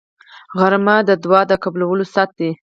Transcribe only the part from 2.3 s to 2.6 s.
دی